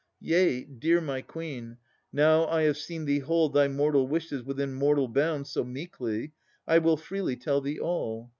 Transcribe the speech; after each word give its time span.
Yea, 0.21 0.63
dear 0.63 0.99
my 0.99 1.21
Queen, 1.21 1.77
now 2.11 2.47
I 2.47 2.63
have 2.63 2.75
seen 2.79 3.05
thee 3.05 3.19
hold 3.19 3.53
Thy 3.53 3.67
mortal 3.67 4.07
wishes 4.07 4.41
within 4.41 4.73
mortal 4.73 5.07
bound 5.07 5.45
So 5.45 5.63
meekly, 5.63 6.31
I 6.67 6.79
will 6.79 6.97
freely 6.97 7.35
tell 7.35 7.61
thee 7.61 7.79
all. 7.79 8.29